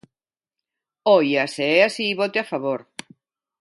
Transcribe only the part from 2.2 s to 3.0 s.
vote a favor.